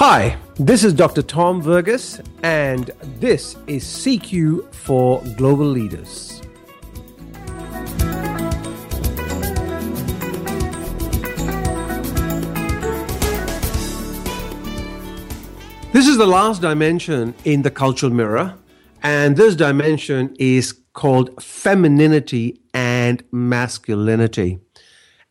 Hi, 0.00 0.38
this 0.54 0.84
is 0.84 0.94
Dr. 0.94 1.22
Tom 1.22 1.60
Verghese, 1.60 2.24
and 2.44 2.92
this 3.18 3.56
is 3.66 3.82
CQ 3.82 4.72
for 4.72 5.20
Global 5.36 5.66
Leaders. 5.66 6.40
This 15.92 16.06
is 16.06 16.16
the 16.16 16.28
last 16.28 16.62
dimension 16.62 17.34
in 17.44 17.62
the 17.62 17.70
cultural 17.72 18.12
mirror, 18.12 18.54
and 19.02 19.36
this 19.36 19.56
dimension 19.56 20.32
is 20.38 20.80
called 20.92 21.42
femininity 21.42 22.60
and 22.72 23.24
masculinity. 23.32 24.60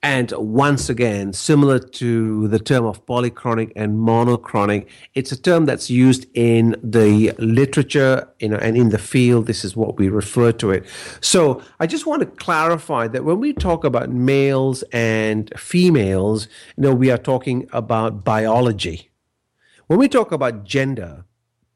And 0.08 0.32
once 0.32 0.90
again, 0.90 1.34
similar 1.34 1.80
to 1.80 2.48
the 2.48 2.60
term 2.60 2.86
of 2.86 3.06
polychronic 3.06 3.74
and 3.76 4.00
monochronic, 4.00 4.88
it's 5.16 5.34
a 5.34 5.42
term 5.42 5.66
that's 5.66 5.90
used 5.90 6.28
in 6.34 6.78
the 6.82 7.34
literature, 7.40 8.26
you 8.40 8.48
know, 8.48 8.58
and 8.58 8.78
in 8.78 8.90
the 8.90 9.00
field. 9.00 9.48
This 9.48 9.66
is 9.66 9.76
what 9.76 9.98
we 9.98 10.08
refer 10.08 10.54
to 10.54 10.72
it. 10.72 10.86
So 11.20 11.62
I 11.82 11.88
just 11.88 12.06
want 12.06 12.22
to 12.22 12.26
clarify 12.26 13.08
that 13.10 13.26
when 13.26 13.40
we 13.40 13.52
talk 13.52 13.84
about 13.84 14.10
males 14.10 14.84
and 14.94 15.52
females, 15.58 16.48
you 16.78 16.84
know, 16.84 16.94
we 16.94 17.12
are 17.12 17.18
talking 17.18 17.68
about 17.74 18.24
biology 18.24 19.12
when 19.88 20.00
we 20.00 20.10
talk 20.10 20.34
about 20.34 20.66
gender, 20.66 21.24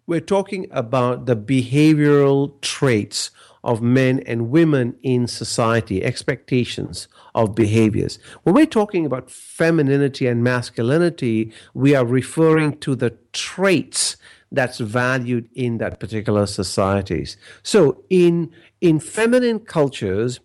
we're 0.05 0.19
talking 0.19 0.67
about 0.71 1.25
the 1.25 1.35
behavioral 1.35 2.59
traits 2.61 3.31
of 3.63 3.81
men 3.81 4.19
and 4.21 4.49
women 4.49 4.95
in 5.03 5.27
society, 5.27 6.03
expectations 6.03 7.07
of 7.35 7.55
behaviors. 7.55 8.17
When 8.43 8.55
we're 8.55 8.65
talking 8.65 9.05
about 9.05 9.29
femininity 9.29 10.27
and 10.27 10.43
masculinity, 10.43 11.51
we 11.73 11.95
are 11.95 12.05
referring 12.05 12.77
to 12.79 12.95
the 12.95 13.15
traits 13.33 14.17
that's 14.51 14.79
valued 14.79 15.49
in 15.53 15.77
that 15.77 15.99
particular 15.99 16.45
societies. 16.45 17.37
So 17.63 18.03
in 18.09 18.51
in 18.81 18.99
feminine 18.99 19.59
cultures, 19.59 20.39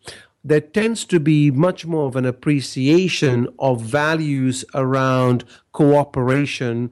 there 0.45 0.61
tends 0.61 1.05
to 1.07 1.19
be 1.19 1.51
much 1.51 1.87
more 1.87 2.07
of 2.07 2.15
an 2.15 2.25
appreciation 2.25 3.49
of 3.59 3.81
values 3.81 4.65
around 4.75 5.45
cooperation, 5.73 6.91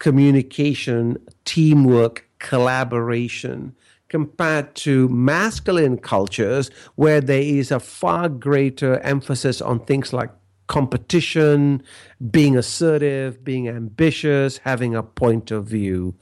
communication, 0.00 1.18
teamwork, 1.44 2.28
collaboration, 2.40 3.76
compared 4.08 4.74
to 4.74 5.08
masculine 5.08 5.98
cultures 5.98 6.70
where 6.94 7.20
there 7.20 7.40
is 7.40 7.70
a 7.70 7.80
far 7.80 8.28
greater 8.28 8.98
emphasis 9.00 9.60
on 9.60 9.80
things 9.80 10.12
like 10.12 10.30
competition, 10.66 11.82
being 12.30 12.56
assertive, 12.56 13.44
being 13.44 13.68
ambitious, 13.68 14.58
having 14.58 14.94
a 14.94 15.02
point 15.02 15.50
of 15.50 15.64
view. 15.66 16.14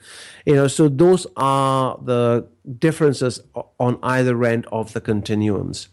You 0.45 0.55
know, 0.55 0.69
so 0.69 0.89
those 0.89 1.27
are 1.37 1.99
the 2.03 2.47
differences 2.79 3.41
on 3.79 3.99
either 4.03 4.43
end 4.45 4.67
of 4.71 4.93
the 4.93 5.01
continuums. 5.01 5.89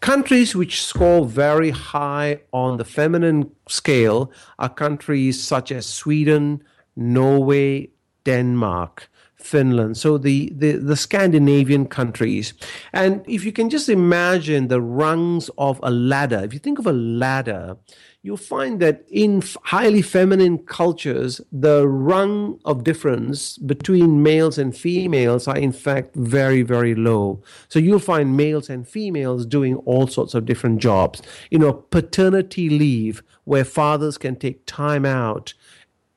Countries 0.00 0.54
which 0.54 0.82
score 0.82 1.24
very 1.24 1.70
high 1.70 2.40
on 2.52 2.76
the 2.76 2.84
feminine 2.84 3.50
scale 3.68 4.30
are 4.58 4.68
countries 4.68 5.42
such 5.42 5.72
as 5.72 5.86
Sweden, 5.86 6.62
Norway, 6.96 7.90
Denmark, 8.24 9.10
Finland, 9.44 9.96
so 9.96 10.18
the, 10.18 10.50
the, 10.54 10.72
the 10.72 10.96
Scandinavian 10.96 11.86
countries. 11.86 12.54
And 12.92 13.24
if 13.28 13.44
you 13.44 13.52
can 13.52 13.70
just 13.70 13.88
imagine 13.88 14.68
the 14.68 14.80
rungs 14.80 15.50
of 15.58 15.78
a 15.82 15.90
ladder, 15.90 16.40
if 16.44 16.52
you 16.52 16.58
think 16.58 16.78
of 16.78 16.86
a 16.86 16.92
ladder, 16.92 17.76
you'll 18.22 18.38
find 18.38 18.80
that 18.80 19.04
in 19.10 19.42
highly 19.64 20.00
feminine 20.00 20.56
cultures, 20.58 21.42
the 21.52 21.86
rung 21.86 22.58
of 22.64 22.82
difference 22.82 23.58
between 23.58 24.22
males 24.22 24.56
and 24.56 24.74
females 24.74 25.46
are 25.46 25.58
in 25.58 25.72
fact 25.72 26.14
very, 26.14 26.62
very 26.62 26.94
low. 26.94 27.42
So 27.68 27.78
you'll 27.78 27.98
find 27.98 28.34
males 28.36 28.70
and 28.70 28.88
females 28.88 29.44
doing 29.44 29.76
all 29.84 30.06
sorts 30.06 30.32
of 30.32 30.46
different 30.46 30.80
jobs. 30.80 31.20
You 31.50 31.58
know, 31.58 31.74
paternity 31.74 32.70
leave, 32.70 33.22
where 33.44 33.64
fathers 33.64 34.16
can 34.16 34.36
take 34.36 34.64
time 34.64 35.04
out, 35.04 35.52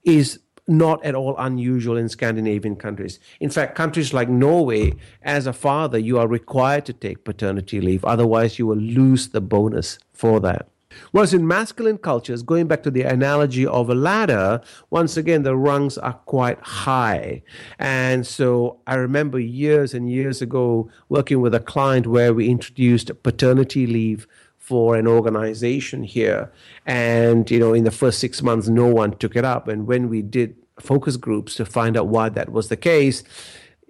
is 0.05 0.39
not 0.67 1.03
at 1.03 1.15
all 1.15 1.35
unusual 1.37 1.97
in 1.97 2.09
Scandinavian 2.09 2.75
countries. 2.75 3.19
In 3.39 3.49
fact, 3.49 3.75
countries 3.75 4.13
like 4.13 4.29
Norway, 4.29 4.93
as 5.23 5.47
a 5.47 5.53
father, 5.53 5.97
you 5.97 6.19
are 6.19 6.27
required 6.27 6.85
to 6.85 6.93
take 6.93 7.23
paternity 7.23 7.79
leave. 7.79 8.03
Otherwise, 8.03 8.59
you 8.59 8.67
will 8.67 8.77
lose 8.77 9.29
the 9.29 9.41
bonus 9.41 9.99
for 10.13 10.39
that. 10.41 10.67
Whereas 11.11 11.33
in 11.33 11.47
masculine 11.47 11.97
cultures, 11.97 12.43
going 12.43 12.67
back 12.67 12.83
to 12.83 12.91
the 12.91 13.03
analogy 13.03 13.65
of 13.65 13.89
a 13.89 13.95
ladder, 13.95 14.61
once 14.89 15.17
again, 15.17 15.43
the 15.43 15.55
rungs 15.55 15.97
are 15.97 16.13
quite 16.13 16.59
high. 16.59 17.43
And 17.77 18.25
so 18.25 18.79
I 18.87 18.95
remember 18.95 19.39
years 19.39 19.93
and 19.93 20.09
years 20.09 20.41
ago 20.41 20.89
working 21.09 21.41
with 21.41 21.53
a 21.53 21.59
client 21.59 22.07
where 22.07 22.33
we 22.33 22.49
introduced 22.49 23.11
paternity 23.23 23.85
leave 23.85 24.27
for 24.67 24.97
an 24.97 25.07
organization 25.07 26.03
here. 26.03 26.51
And, 26.85 27.49
you 27.49 27.57
know, 27.57 27.73
in 27.73 27.85
the 27.85 27.91
first 27.91 28.19
six 28.19 28.41
months, 28.41 28.67
no 28.67 28.85
one 28.85 29.15
took 29.15 29.37
it 29.37 29.45
up. 29.45 29.69
And 29.69 29.87
when 29.87 30.09
we 30.09 30.21
did 30.21 30.57
focus 30.77 31.15
groups 31.15 31.55
to 31.55 31.65
find 31.65 31.95
out 31.95 32.07
why 32.07 32.27
that 32.27 32.51
was 32.51 32.67
the 32.67 32.75
case, 32.75 33.23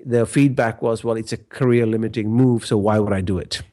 the 0.05 0.27
feedback 0.27 0.83
was, 0.83 1.03
well, 1.03 1.17
it's 1.17 1.33
a 1.33 1.37
career 1.37 1.87
limiting 1.87 2.31
move, 2.31 2.63
so 2.63 2.77
why 2.77 2.99
would 2.99 3.11
I 3.11 3.21
do 3.21 3.39
it? 3.39 3.63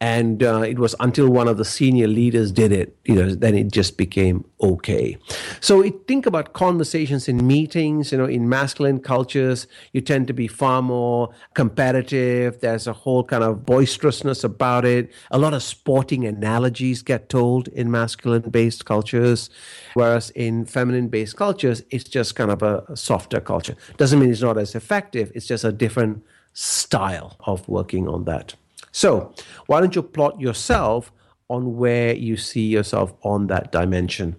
And 0.00 0.44
uh, 0.44 0.60
it 0.60 0.78
was 0.78 0.94
until 1.00 1.28
one 1.28 1.48
of 1.48 1.56
the 1.56 1.64
senior 1.64 2.06
leaders 2.06 2.52
did 2.52 2.70
it 2.70 2.96
you 3.04 3.14
know 3.14 3.34
then 3.34 3.56
it 3.56 3.72
just 3.72 3.96
became 3.96 4.44
okay. 4.60 5.16
So 5.60 5.80
it, 5.82 6.06
think 6.06 6.26
about 6.26 6.52
conversations 6.52 7.28
in 7.28 7.46
meetings 7.46 8.12
you 8.12 8.18
know 8.18 8.26
in 8.26 8.48
masculine 8.48 9.00
cultures 9.00 9.66
you 9.92 10.00
tend 10.00 10.26
to 10.28 10.32
be 10.32 10.46
far 10.46 10.82
more 10.82 11.30
competitive. 11.54 12.60
There's 12.60 12.86
a 12.86 12.92
whole 12.92 13.24
kind 13.24 13.42
of 13.42 13.66
boisterousness 13.66 14.44
about 14.44 14.84
it. 14.84 15.10
A 15.30 15.38
lot 15.38 15.54
of 15.54 15.62
sporting 15.62 16.24
analogies 16.24 17.02
get 17.02 17.28
told 17.28 17.68
in 17.68 17.90
masculine 17.90 18.50
based 18.50 18.84
cultures 18.84 19.50
whereas 19.94 20.30
in 20.30 20.64
feminine 20.64 21.08
based 21.08 21.36
cultures 21.36 21.82
it's 21.90 22.04
just 22.04 22.36
kind 22.36 22.50
of 22.50 22.62
a, 22.62 22.84
a 22.88 22.96
softer 22.96 23.40
culture. 23.40 23.74
Doesn't 23.96 24.20
mean 24.20 24.30
it's 24.30 24.42
not 24.42 24.58
as 24.58 24.74
effective. 24.74 25.32
It's 25.34 25.46
just 25.46 25.64
a 25.64 25.72
different 25.72 26.22
style 26.52 27.36
of 27.40 27.68
working 27.68 28.08
on 28.08 28.24
that 28.24 28.54
so, 28.98 29.32
why 29.66 29.78
don't 29.78 29.94
you 29.94 30.02
plot 30.02 30.40
yourself 30.40 31.12
on 31.48 31.76
where 31.76 32.16
you 32.16 32.36
see 32.36 32.66
yourself 32.66 33.14
on 33.22 33.46
that 33.46 33.70
dimension? 33.70 34.34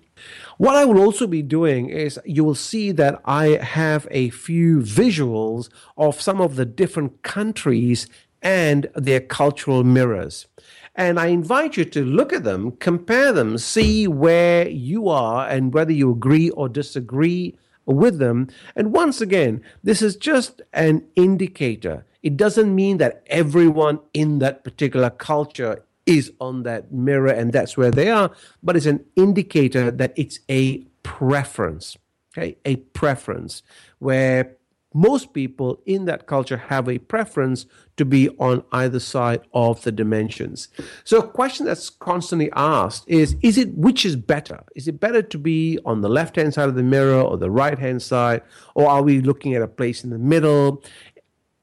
What 0.57 0.75
I 0.75 0.83
will 0.83 0.99
also 0.99 1.27
be 1.27 1.41
doing 1.41 1.89
is 1.89 2.19
you 2.25 2.43
will 2.43 2.55
see 2.55 2.91
that 2.91 3.21
I 3.23 3.51
have 3.63 4.05
a 4.11 4.31
few 4.31 4.79
visuals 4.79 5.69
of 5.95 6.19
some 6.19 6.41
of 6.41 6.57
the 6.57 6.65
different 6.65 7.23
countries 7.23 8.05
and 8.41 8.87
their 8.95 9.21
cultural 9.21 9.85
mirrors. 9.85 10.47
And 10.93 11.21
I 11.21 11.27
invite 11.27 11.77
you 11.77 11.85
to 11.85 12.03
look 12.03 12.33
at 12.33 12.43
them, 12.43 12.71
compare 12.81 13.31
them, 13.31 13.57
see 13.57 14.09
where 14.09 14.67
you 14.67 15.07
are 15.07 15.47
and 15.47 15.73
whether 15.73 15.93
you 15.93 16.11
agree 16.11 16.49
or 16.49 16.67
disagree 16.67 17.55
with 17.89 18.19
them. 18.19 18.47
And 18.75 18.93
once 18.93 19.21
again, 19.21 19.61
this 19.83 20.01
is 20.01 20.15
just 20.15 20.61
an 20.73 21.05
indicator. 21.15 22.05
It 22.21 22.37
doesn't 22.37 22.73
mean 22.73 22.97
that 22.97 23.23
everyone 23.27 23.99
in 24.13 24.39
that 24.39 24.63
particular 24.63 25.09
culture 25.09 25.83
is 26.05 26.31
on 26.39 26.63
that 26.63 26.91
mirror 26.91 27.29
and 27.29 27.53
that's 27.53 27.77
where 27.77 27.91
they 27.91 28.09
are, 28.09 28.31
but 28.63 28.75
it's 28.75 28.85
an 28.85 29.05
indicator 29.15 29.91
that 29.91 30.13
it's 30.15 30.39
a 30.49 30.79
preference. 31.03 31.97
Okay, 32.37 32.57
a 32.63 32.75
preference 32.77 33.63
where 33.97 34.55
most 34.93 35.33
people 35.33 35.81
in 35.85 36.05
that 36.05 36.25
culture 36.25 36.57
have 36.57 36.89
a 36.89 36.97
preference 36.97 37.65
to 37.97 38.05
be 38.05 38.29
on 38.39 38.63
either 38.71 38.99
side 38.99 39.41
of 39.53 39.83
the 39.83 39.91
dimensions. 39.91 40.69
So 41.03 41.19
a 41.19 41.27
question 41.27 41.65
that's 41.65 41.89
constantly 41.89 42.49
asked 42.55 43.03
is 43.07 43.35
is 43.41 43.57
it 43.57 43.73
which 43.75 44.05
is 44.05 44.15
better? 44.15 44.63
Is 44.75 44.87
it 44.87 44.99
better 44.99 45.21
to 45.21 45.37
be 45.37 45.79
on 45.85 46.01
the 46.01 46.09
left-hand 46.09 46.53
side 46.53 46.69
of 46.69 46.75
the 46.75 46.83
mirror 46.83 47.21
or 47.21 47.37
the 47.37 47.51
right-hand 47.51 48.01
side 48.01 48.41
or 48.73 48.87
are 48.89 49.03
we 49.03 49.21
looking 49.21 49.53
at 49.53 49.61
a 49.61 49.67
place 49.67 50.03
in 50.03 50.09
the 50.09 50.17
middle? 50.17 50.83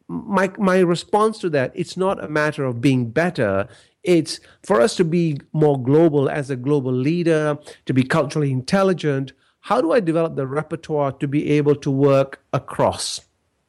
My 0.09 0.53
my 0.57 0.79
response 0.79 1.39
to 1.41 1.51
that 1.51 1.73
it's 1.75 1.97
not 1.97 2.23
a 2.23 2.29
matter 2.29 2.65
of 2.65 2.81
being 2.81 3.11
better, 3.11 3.67
it's 4.05 4.39
for 4.63 4.81
us 4.81 4.95
to 4.97 5.05
be 5.05 5.41
more 5.53 5.83
global 5.83 6.29
as 6.29 6.49
a 6.49 6.55
global 6.55 6.93
leader, 6.93 7.59
to 7.87 7.93
be 7.93 8.05
culturally 8.05 8.53
intelligent, 8.53 9.33
how 9.67 9.81
do 9.81 9.91
I 9.91 9.99
develop 9.99 10.37
the 10.37 10.47
repertoire 10.47 11.11
to 11.11 11.27
be 11.27 11.51
able 11.51 11.75
to 11.75 11.91
work 11.91 12.41
across? 12.53 13.23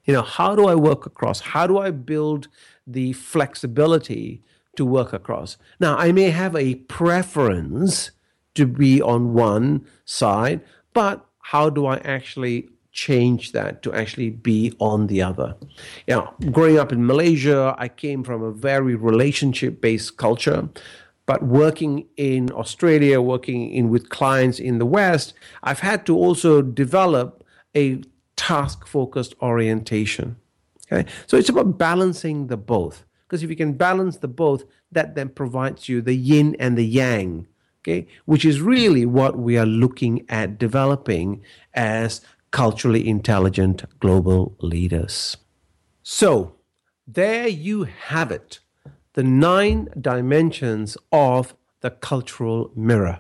You 0.06 0.14
know, 0.14 0.22
how 0.22 0.56
do 0.56 0.68
I 0.68 0.76
work 0.76 1.08
across? 1.08 1.40
How 1.40 1.66
do 1.66 1.80
I 1.80 1.90
build 1.90 2.48
the 2.86 3.14
flexibility 3.14 4.44
to 4.76 4.86
work 4.86 5.12
across? 5.12 5.58
Now, 5.80 5.98
I 5.98 6.12
may 6.12 6.30
have 6.30 6.56
a 6.56 6.76
preference 6.76 8.12
to 8.54 8.68
be 8.68 9.02
on 9.02 9.34
one 9.34 9.88
side, 10.06 10.62
but 10.94 11.26
how 11.40 11.72
do 11.72 11.88
I 11.88 11.98
actually 12.18 12.70
change 12.92 13.52
that 13.54 13.82
to 13.82 13.92
actually 13.92 14.30
be 14.30 14.74
on 14.80 15.08
the 15.08 15.24
other? 15.24 15.56
You 16.06 16.18
know, 16.18 16.34
growing 16.52 16.78
up 16.78 16.92
in 16.92 17.08
Malaysia, 17.08 17.74
I 17.80 17.88
came 17.88 18.24
from 18.24 18.44
a 18.44 18.52
very 18.52 18.94
relationship 18.94 19.82
based 19.82 20.18
culture. 20.18 20.70
But 21.28 21.44
working 21.44 22.08
in 22.16 22.52
Australia, 22.54 23.22
working 23.22 23.70
in 23.72 23.90
with 23.90 24.10
clients 24.10 24.60
in 24.60 24.80
the 24.80 24.86
West, 24.86 25.34
I've 25.62 25.82
had 25.82 26.06
to 26.08 26.18
also 26.18 26.62
develop 26.64 27.46
a 27.76 28.02
task 28.38 28.88
focused 28.88 29.36
orientation. 29.42 30.38
Okay, 30.90 31.08
so 31.28 31.36
it's 31.36 31.50
about 31.50 31.78
balancing 31.78 32.48
the 32.48 32.58
both. 32.58 33.06
Because 33.28 33.44
if 33.44 33.50
you 33.50 33.58
can 33.58 33.74
balance 33.74 34.18
the 34.18 34.30
both, 34.30 34.64
that 34.90 35.16
then 35.16 35.28
provides 35.28 35.90
you 35.90 36.02
the 36.02 36.16
yin 36.16 36.56
and 36.60 36.78
the 36.78 36.86
yang, 36.86 37.46
okay, 37.82 38.08
which 38.24 38.46
is 38.46 38.62
really 38.62 39.06
what 39.06 39.38
we 39.38 39.58
are 39.58 39.66
looking 39.66 40.26
at 40.30 40.58
developing 40.58 41.42
as 41.74 42.22
culturally 42.52 43.06
intelligent 43.06 43.84
global 44.00 44.56
leaders. 44.62 45.36
So, 46.04 46.56
there 47.06 47.50
you 47.50 47.84
have 47.84 48.32
it 48.32 48.62
the 49.18 49.24
nine 49.24 49.88
dimensions 50.00 50.96
of 51.12 51.56
the 51.82 51.90
cultural 51.90 52.70
mirror. 52.76 53.20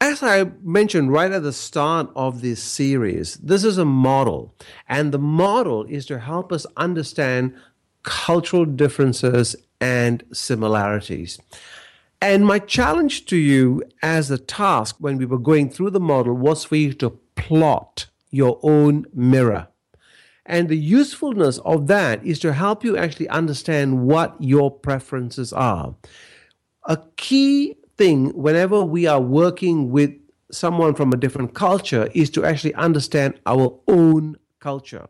As 0.00 0.22
I 0.22 0.44
mentioned 0.62 1.12
right 1.12 1.30
at 1.30 1.42
the 1.42 1.52
start 1.52 2.08
of 2.16 2.40
this 2.40 2.62
series, 2.62 3.34
this 3.34 3.62
is 3.62 3.76
a 3.76 3.84
model, 3.84 4.54
and 4.88 5.12
the 5.12 5.18
model 5.18 5.84
is 5.84 6.06
to 6.06 6.18
help 6.18 6.50
us 6.50 6.64
understand 6.78 7.54
cultural 8.04 8.64
differences 8.64 9.54
and 9.82 10.24
similarities. 10.32 11.38
And 12.22 12.46
my 12.46 12.58
challenge 12.58 13.26
to 13.26 13.36
you 13.36 13.82
as 14.02 14.30
a 14.30 14.38
task 14.38 14.96
when 14.98 15.18
we 15.18 15.26
were 15.26 15.38
going 15.38 15.68
through 15.68 15.90
the 15.90 16.00
model 16.00 16.32
was 16.32 16.64
for 16.64 16.76
you 16.76 16.94
to 16.94 17.10
plot 17.34 18.06
your 18.30 18.58
own 18.62 19.04
mirror. 19.12 19.68
And 20.46 20.68
the 20.68 20.76
usefulness 20.76 21.58
of 21.58 21.88
that 21.88 22.24
is 22.24 22.38
to 22.40 22.52
help 22.52 22.84
you 22.84 22.96
actually 22.96 23.28
understand 23.28 24.06
what 24.06 24.36
your 24.40 24.70
preferences 24.70 25.52
are. 25.52 25.94
A 26.84 26.98
key 27.16 27.76
thing 27.98 28.30
whenever 28.30 28.84
we 28.84 29.06
are 29.06 29.20
working 29.20 29.90
with 29.90 30.12
someone 30.52 30.94
from 30.94 31.12
a 31.12 31.16
different 31.16 31.54
culture 31.54 32.08
is 32.14 32.30
to 32.30 32.44
actually 32.44 32.74
understand 32.74 33.40
our 33.46 33.78
own 33.88 34.36
culture. 34.60 35.06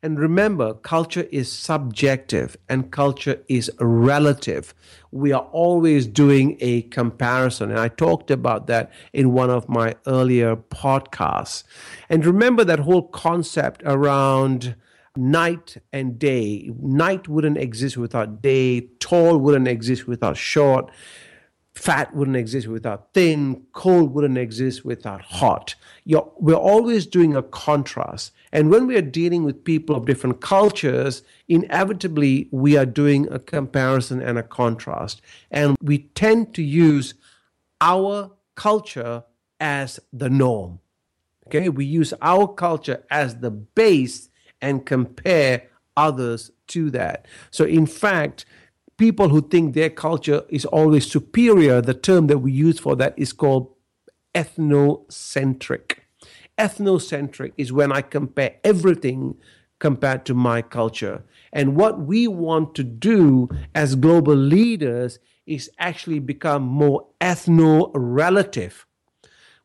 And 0.00 0.16
remember, 0.20 0.74
culture 0.74 1.26
is 1.32 1.50
subjective 1.50 2.56
and 2.68 2.92
culture 2.92 3.42
is 3.48 3.68
relative. 3.80 4.72
We 5.10 5.32
are 5.32 5.48
always 5.50 6.06
doing 6.06 6.56
a 6.60 6.82
comparison. 6.82 7.70
And 7.70 7.80
I 7.80 7.88
talked 7.88 8.30
about 8.30 8.68
that 8.68 8.92
in 9.12 9.32
one 9.32 9.50
of 9.50 9.68
my 9.68 9.96
earlier 10.06 10.54
podcasts. 10.54 11.64
And 12.08 12.24
remember 12.24 12.62
that 12.64 12.78
whole 12.78 13.08
concept 13.08 13.82
around 13.84 14.76
night 15.16 15.78
and 15.92 16.16
day. 16.16 16.70
Night 16.80 17.26
wouldn't 17.26 17.58
exist 17.58 17.96
without 17.96 18.40
day, 18.40 18.82
tall 19.00 19.38
wouldn't 19.38 19.66
exist 19.66 20.06
without 20.06 20.36
short 20.36 20.92
fat 21.78 22.12
wouldn't 22.12 22.36
exist 22.36 22.66
without 22.66 23.14
thin, 23.14 23.62
cold 23.72 24.12
wouldn't 24.12 24.36
exist 24.36 24.84
without 24.84 25.20
hot. 25.20 25.76
You're, 26.04 26.30
we're 26.36 26.54
always 26.54 27.06
doing 27.06 27.36
a 27.36 27.42
contrast. 27.42 28.32
And 28.52 28.68
when 28.68 28.88
we 28.88 28.96
are 28.96 29.02
dealing 29.02 29.44
with 29.44 29.62
people 29.62 29.94
of 29.94 30.04
different 30.04 30.40
cultures, 30.40 31.22
inevitably 31.46 32.48
we 32.50 32.76
are 32.76 32.84
doing 32.84 33.32
a 33.32 33.38
comparison 33.38 34.20
and 34.20 34.36
a 34.36 34.42
contrast. 34.42 35.22
And 35.52 35.76
we 35.80 35.98
tend 35.98 36.52
to 36.54 36.64
use 36.64 37.14
our 37.80 38.32
culture 38.56 39.22
as 39.60 40.00
the 40.12 40.28
norm. 40.28 40.80
Okay, 41.46 41.68
we 41.68 41.84
use 41.84 42.12
our 42.20 42.48
culture 42.48 43.04
as 43.08 43.36
the 43.36 43.52
base 43.52 44.30
and 44.60 44.84
compare 44.84 45.62
others 45.96 46.50
to 46.68 46.90
that. 46.90 47.26
So, 47.52 47.64
in 47.64 47.86
fact, 47.86 48.44
people 48.98 49.28
who 49.30 49.40
think 49.40 49.74
their 49.74 49.88
culture 49.88 50.42
is 50.50 50.64
always 50.66 51.10
superior, 51.10 51.80
the 51.80 51.94
term 51.94 52.26
that 52.26 52.38
we 52.38 52.52
use 52.52 52.78
for 52.78 52.94
that 52.96 53.14
is 53.16 53.32
called 53.32 53.72
ethnocentric. 54.34 55.98
Ethnocentric 56.58 57.52
is 57.56 57.72
when 57.72 57.92
I 57.92 58.02
compare 58.02 58.56
everything 58.64 59.36
compared 59.78 60.26
to 60.26 60.34
my 60.34 60.60
culture. 60.60 61.22
And 61.52 61.76
what 61.76 62.00
we 62.00 62.26
want 62.26 62.74
to 62.74 62.84
do 62.84 63.48
as 63.74 63.94
global 63.94 64.34
leaders 64.34 65.20
is 65.46 65.70
actually 65.78 66.18
become 66.18 66.62
more 66.62 67.06
ethno 67.20 67.90
relative, 67.94 68.86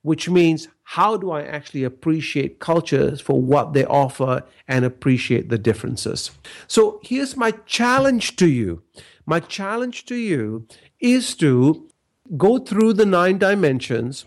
which 0.03 0.30
means 0.30 0.68
how 0.83 1.18
do 1.18 1.31
I 1.31 1.41
actually 1.41 1.83
appreciate 1.83 2.59
cultures 2.59 3.19
for 3.19 3.41
what 3.41 3.74
they 3.74 3.85
offer 3.85 4.44
and 4.68 4.85
appreciate 4.85 5.50
the 5.50 5.57
differences? 5.57 6.31
So 6.68 7.00
here's 7.03 7.35
my 7.35 7.51
challenge 7.65 8.35
to 8.35 8.47
you 8.47 8.83
my 9.25 9.39
challenge 9.39 10.05
to 10.05 10.15
you 10.15 10.67
is 10.99 11.35
to 11.35 11.89
go 12.37 12.57
through 12.57 12.93
the 12.93 13.05
nine 13.05 13.37
dimensions, 13.37 14.25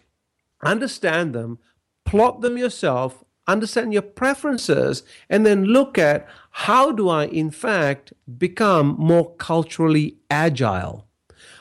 understand 0.62 1.34
them, 1.34 1.58
plot 2.04 2.40
them 2.40 2.56
yourself, 2.56 3.25
understand 3.46 3.93
your 3.93 4.02
preferences, 4.02 5.02
and 5.28 5.46
then 5.46 5.64
look 5.64 5.98
at 5.98 6.26
how 6.50 6.90
do 6.93 7.08
I, 7.08 7.26
in 7.26 7.50
fact, 7.50 8.12
become 8.38 8.96
more 8.98 9.34
culturally 9.37 10.16
agile? 10.31 11.06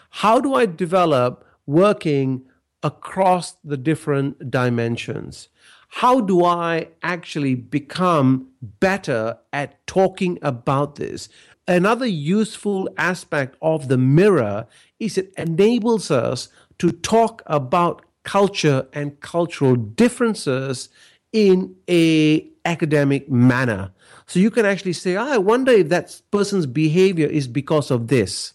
How 0.10 0.40
do 0.40 0.54
I 0.54 0.66
develop 0.66 1.46
working 1.66 2.46
across 2.82 3.58
the 3.64 3.78
different 3.78 4.50
dimensions? 4.50 5.50
How 5.90 6.22
do 6.22 6.44
I 6.44 6.90
actually 7.04 7.56
become 7.56 8.50
better 8.62 9.38
at 9.54 9.86
talking 9.88 10.40
about 10.42 10.96
this? 10.96 11.30
Another 11.68 12.06
useful 12.06 12.90
aspect 12.98 13.56
of 13.62 13.88
the 13.88 13.98
mirror 13.98 14.68
is 15.00 15.18
it 15.18 15.34
enables 15.38 16.12
us 16.12 16.50
to 16.78 16.92
talk 16.92 17.42
about 17.48 18.04
culture 18.24 18.88
and 18.94 19.20
cultural 19.20 19.76
differences 19.76 20.90
in 21.34 21.76
a 21.90 22.48
academic 22.66 23.30
manner. 23.30 23.92
So 24.28 24.40
you 24.40 24.52
can 24.52 24.66
actually 24.66 24.94
say, 24.94 25.16
oh, 25.16 25.28
I 25.28 25.38
wonder 25.38 25.72
if 25.72 25.90
that 25.90 26.22
person's 26.32 26.66
behavior 26.66 27.28
is 27.28 27.48
because 27.48 27.92
of 27.92 28.08
this. 28.08 28.54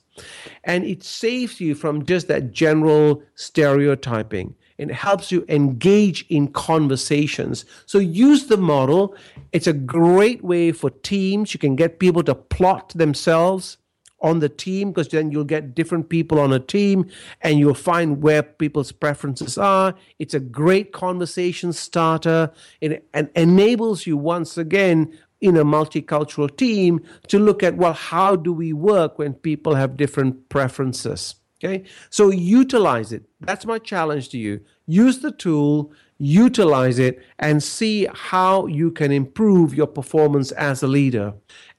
And 0.65 0.85
it 0.85 1.03
saves 1.03 1.61
you 1.61 1.75
from 1.75 2.05
just 2.05 2.29
that 2.29 2.53
general 2.53 3.23
stereotyping. 3.35 4.55
It 4.81 4.91
helps 4.91 5.31
you 5.31 5.45
engage 5.51 6.25
in 6.31 6.49
conversations. 6.49 7.67
So 7.85 7.99
use 7.99 8.47
the 8.47 8.57
model. 8.57 9.15
It's 9.53 9.67
a 9.67 9.75
great 9.75 10.43
way 10.43 10.73
for 10.73 10.89
teams. 10.89 11.53
You 11.53 11.61
can 11.61 11.77
get 11.77 11.99
people 11.99 12.23
to 12.23 12.35
plot 12.35 12.95
themselves 12.97 13.77
on 14.23 14.39
the 14.39 14.49
team 14.49 14.91
because 14.91 15.09
then 15.09 15.31
you'll 15.31 15.45
get 15.45 15.75
different 15.75 16.09
people 16.09 16.41
on 16.41 16.51
a 16.55 16.59
team 16.59 17.11
and 17.43 17.59
you'll 17.59 17.75
find 17.75 18.23
where 18.23 18.43
people's 18.43 18.91
preferences 18.91 19.59
are. 19.59 19.95
It's 20.19 20.33
a 20.33 20.41
great 20.41 20.93
conversation 20.93 21.75
starter. 21.75 22.51
It, 22.81 23.07
and 23.13 23.29
enables 23.37 24.07
you 24.07 24.17
once 24.17 24.57
again 24.57 25.13
in 25.43 25.59
a 25.59 25.65
multicultural 25.65 26.55
team 26.57 27.03
to 27.29 27.39
look 27.39 27.63
at 27.63 27.77
well 27.77 27.95
how 27.95 28.35
do 28.35 28.53
we 28.53 28.73
work 28.73 29.19
when 29.19 29.35
people 29.35 29.75
have 29.75 29.97
different 29.97 30.49
preferences 30.49 31.35
Okay, 31.63 31.85
so 32.09 32.31
utilize 32.31 33.13
it. 33.13 33.25
That's 33.41 33.67
my 33.67 33.79
challenge 33.79 34.31
to 34.31 34.39
you. 34.39 34.63
Use 34.87 35.19
the 35.19 35.31
tool, 35.31 35.93
utilize 36.17 36.99
it, 36.99 37.23
and 37.39 37.63
see 37.63 38.09
how 38.15 38.67
you 38.67 38.91
can 38.91 39.13
improve 39.13 39.75
your 39.75 39.87
performance 39.87 40.53
as 40.53 40.83
a 40.83 40.87
leader. 40.87 41.35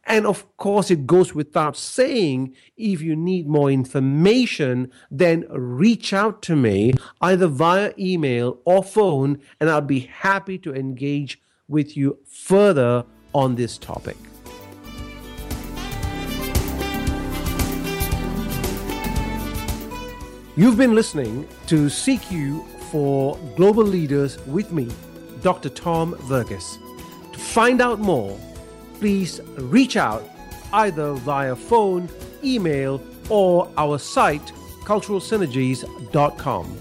And 0.05 0.27
of 0.27 0.55
course, 0.57 0.91
it 0.91 1.07
goes 1.07 1.33
without 1.33 1.75
saying 1.75 2.53
if 2.77 3.01
you 3.01 3.15
need 3.15 3.47
more 3.47 3.71
information, 3.71 4.91
then 5.09 5.45
reach 5.49 6.13
out 6.13 6.43
to 6.43 6.55
me 6.55 6.93
either 7.21 7.47
via 7.47 7.91
email 7.97 8.59
or 8.65 8.83
phone, 8.83 9.39
and 9.59 9.67
I'll 9.67 9.81
be 9.81 10.01
happy 10.01 10.59
to 10.59 10.75
engage 10.75 11.41
with 11.67 11.97
you 11.97 12.19
further 12.27 13.03
on 13.33 13.55
this 13.55 13.79
topic. 13.79 14.17
You've 20.57 20.75
been 20.75 20.95
listening 20.95 21.47
to 21.67 21.85
CQ 21.85 22.67
for 22.91 23.37
Global 23.55 23.85
Leaders 23.85 24.37
with 24.47 24.73
me, 24.73 24.89
Dr. 25.41 25.69
Tom 25.69 26.13
Verghese. 26.15 26.77
To 27.31 27.39
find 27.39 27.79
out 27.79 27.99
more, 27.99 28.37
please 28.95 29.39
reach 29.57 29.95
out 29.95 30.29
either 30.73 31.13
via 31.13 31.55
phone, 31.55 32.09
email, 32.43 33.01
or 33.29 33.71
our 33.77 33.97
site, 33.97 34.51
culturalsynergies.com. 34.83 36.77